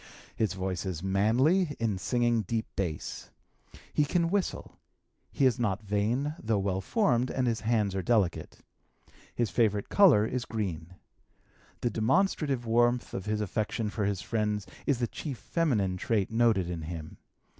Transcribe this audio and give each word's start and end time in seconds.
His 0.35 0.53
voice 0.53 0.83
is 0.83 1.03
manly 1.03 1.75
(in 1.79 1.99
singing 1.99 2.41
deep 2.41 2.65
base). 2.75 3.29
He 3.93 4.03
can 4.03 4.31
whistle. 4.31 4.79
He 5.31 5.45
is 5.45 5.59
not 5.59 5.83
vain, 5.83 6.33
though 6.41 6.57
well 6.57 6.81
formed, 6.81 7.29
and 7.29 7.45
his 7.45 7.59
hands 7.59 7.93
are 7.93 8.01
delicate. 8.01 8.63
His 9.35 9.51
favorite 9.51 9.89
color 9.89 10.25
is 10.25 10.45
green. 10.45 10.95
The 11.81 11.91
demonstrative 11.91 12.65
warmth 12.65 13.13
of 13.13 13.27
his 13.27 13.41
affection 13.41 13.91
for 13.91 14.05
his 14.05 14.21
friends 14.23 14.65
is 14.87 14.97
the 14.97 15.05
chief 15.07 15.37
feminine 15.37 15.97
trait 15.97 16.31
noted 16.31 16.67
in 16.67 16.81
him. 16.81 17.17